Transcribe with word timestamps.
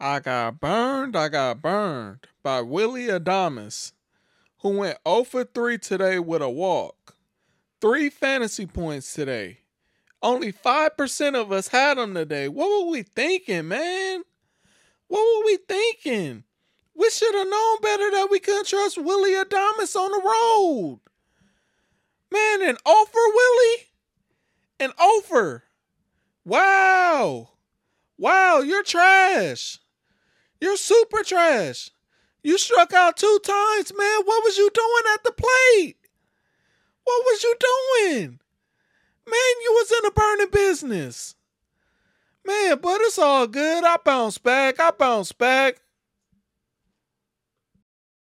I 0.00 0.20
got 0.20 0.60
burned, 0.60 1.16
I 1.16 1.28
got 1.28 1.60
burned 1.60 2.28
by 2.44 2.60
Willy 2.60 3.08
Adames, 3.08 3.92
who 4.58 4.78
went 4.78 4.98
0 5.06 5.24
for 5.24 5.42
3 5.42 5.76
today 5.78 6.20
with 6.20 6.40
a 6.40 6.48
walk. 6.48 7.16
Three 7.80 8.08
fantasy 8.08 8.66
points 8.66 9.12
today. 9.12 9.58
Only 10.22 10.52
5% 10.52 11.34
of 11.34 11.50
us 11.50 11.68
had 11.68 11.98
him 11.98 12.14
today. 12.14 12.48
What 12.48 12.68
were 12.68 12.90
we 12.90 13.02
thinking, 13.02 13.66
man? 13.66 14.22
What 15.08 15.20
were 15.20 15.46
we 15.46 15.56
thinking? 15.68 16.44
We 16.94 17.10
should 17.10 17.34
have 17.34 17.48
known 17.48 17.80
better 17.80 18.10
that 18.12 18.28
we 18.30 18.38
couldn't 18.38 18.68
trust 18.68 18.98
Willy 18.98 19.32
Adames 19.32 19.96
on 19.96 20.12
the 20.12 20.22
road. 20.24 21.00
Man, 22.30 22.68
an 22.68 22.76
offer, 22.84 23.18
Willy? 23.34 23.76
An 24.78 24.90
offer. 24.96 25.64
Wow. 26.44 27.50
Wow, 28.16 28.60
you're 28.60 28.84
trash. 28.84 29.78
You're 30.60 30.76
super 30.76 31.22
trash. 31.22 31.90
You 32.42 32.58
struck 32.58 32.92
out 32.92 33.16
two 33.16 33.38
times, 33.44 33.92
man. 33.96 34.20
What 34.24 34.44
was 34.44 34.56
you 34.58 34.70
doing 34.72 35.14
at 35.14 35.24
the 35.24 35.32
plate? 35.32 35.96
What 37.04 37.24
was 37.24 37.42
you 37.42 37.54
doing? 37.60 38.40
Man, 39.26 39.54
you 39.62 39.72
was 39.72 39.92
in 39.92 40.06
a 40.06 40.10
burning 40.10 40.50
business. 40.50 41.34
Man, 42.44 42.78
but 42.80 43.00
it's 43.02 43.18
all 43.18 43.46
good. 43.46 43.84
I 43.84 43.96
bounce 44.02 44.38
back. 44.38 44.80
I 44.80 44.90
bounce 44.90 45.32
back. 45.32 45.80